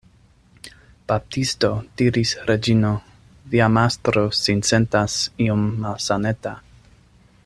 Baptisto, 1.11 1.69
diris 2.01 2.31
Reĝino, 2.47 2.93
via 3.53 3.69
mastro 3.75 4.25
sin 4.41 4.67
sentas 4.71 5.19
iom 5.49 5.69
malsaneta. 5.85 6.57